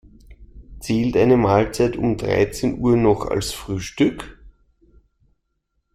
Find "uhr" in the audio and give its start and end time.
2.79-2.97